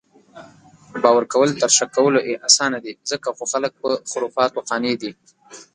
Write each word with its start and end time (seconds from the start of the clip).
باؤر 1.01 1.23
کؤل 1.31 1.49
تر 1.61 1.69
شک 1.77 1.89
کؤلو 1.95 2.19
اسانه 2.47 2.77
دي، 2.83 2.93
ځکه 3.11 3.27
خو 3.35 3.43
خلک 3.51 3.73
پۀ 3.81 3.89
خُرفاتو 4.11 4.59
قانع 4.69 4.93
دي 5.01 5.11